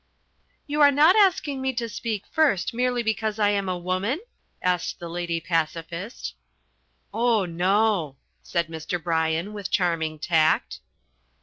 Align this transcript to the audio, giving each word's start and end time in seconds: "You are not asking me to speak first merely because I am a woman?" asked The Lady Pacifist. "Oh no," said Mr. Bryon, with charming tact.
"You 0.65 0.81
are 0.81 0.89
not 0.91 1.15
asking 1.15 1.61
me 1.61 1.73
to 1.73 1.87
speak 1.87 2.23
first 2.31 2.73
merely 2.73 3.03
because 3.03 3.37
I 3.37 3.49
am 3.49 3.69
a 3.69 3.77
woman?" 3.77 4.19
asked 4.59 4.97
The 4.97 5.07
Lady 5.07 5.39
Pacifist. 5.39 6.33
"Oh 7.13 7.45
no," 7.45 8.15
said 8.41 8.65
Mr. 8.67 8.99
Bryon, 8.99 9.53
with 9.53 9.69
charming 9.69 10.17
tact. 10.17 10.79